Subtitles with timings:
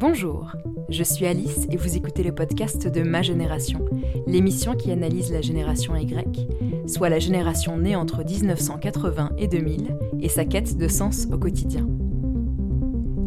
[0.00, 0.52] Bonjour,
[0.88, 3.84] je suis Alice et vous écoutez le podcast de Ma Génération,
[4.26, 6.48] l'émission qui analyse la génération Y,
[6.86, 11.86] soit la génération née entre 1980 et 2000 et sa quête de sens au quotidien.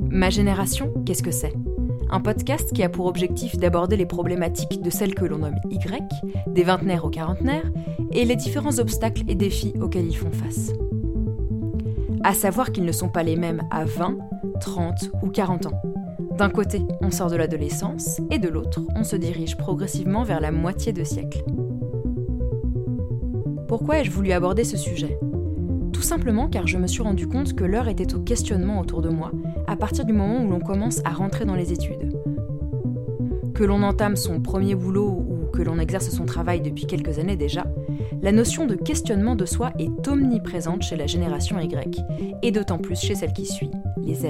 [0.10, 1.54] Ma Génération, qu'est-ce que c'est?
[2.10, 6.04] Un podcast qui a pour objectif d'aborder les problématiques de celles que l'on nomme Y,
[6.48, 7.72] des vingtenaires aux quarantenaires,
[8.12, 10.72] et les différents obstacles et défis auxquels ils font face.
[12.24, 14.18] À savoir qu'ils ne sont pas les mêmes à 20,
[14.62, 15.82] 30 ou 40 ans.
[16.38, 20.52] D'un côté, on sort de l'adolescence, et de l'autre, on se dirige progressivement vers la
[20.52, 21.44] moitié de siècle.
[23.68, 25.20] Pourquoi ai-je voulu aborder ce sujet?
[25.92, 29.10] Tout simplement car je me suis rendu compte que l'heure était au questionnement autour de
[29.10, 29.32] moi
[29.68, 32.18] à partir du moment où l'on commence à rentrer dans les études.
[33.54, 35.23] Que l'on entame son premier boulot ou
[35.54, 37.66] que l'on exerce son travail depuis quelques années déjà,
[38.22, 42.02] la notion de questionnement de soi est omniprésente chez la génération Y,
[42.42, 43.72] et d'autant plus chez celle qui suit,
[44.04, 44.26] les Z.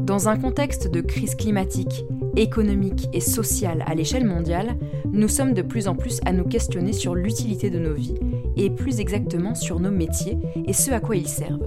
[0.00, 2.04] Dans un contexte de crise climatique,
[2.36, 4.76] économique et sociale à l'échelle mondiale,
[5.10, 8.14] nous sommes de plus en plus à nous questionner sur l'utilité de nos vies,
[8.56, 11.66] et plus exactement sur nos métiers et ce à quoi ils servent.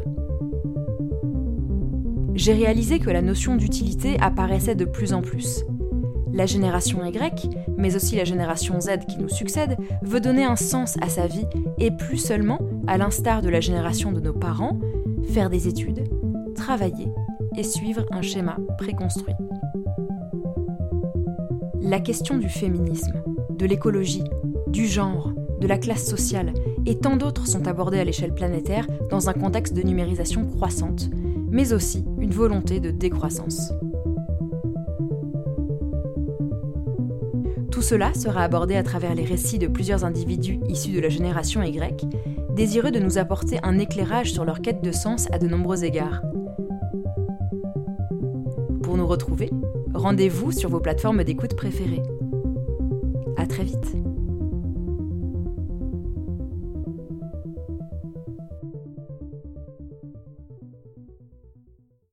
[2.36, 5.66] J'ai réalisé que la notion d'utilité apparaissait de plus en plus.
[6.34, 10.98] La génération Y, mais aussi la génération Z qui nous succède, veut donner un sens
[11.02, 11.46] à sa vie
[11.78, 14.80] et plus seulement, à l'instar de la génération de nos parents,
[15.32, 16.10] faire des études,
[16.56, 17.08] travailler
[17.58, 19.34] et suivre un schéma préconstruit.
[21.82, 23.24] La question du féminisme,
[23.58, 24.24] de l'écologie,
[24.68, 26.54] du genre, de la classe sociale
[26.86, 31.10] et tant d'autres sont abordées à l'échelle planétaire dans un contexte de numérisation croissante,
[31.50, 33.74] mais aussi une volonté de décroissance.
[37.80, 41.64] Tout cela sera abordé à travers les récits de plusieurs individus issus de la génération
[41.64, 42.10] Y,
[42.54, 46.22] désireux de nous apporter un éclairage sur leur quête de sens à de nombreux égards.
[48.84, 49.50] Pour nous retrouver,
[49.94, 52.04] rendez-vous sur vos plateformes d'écoute préférées.
[53.38, 53.96] À très vite.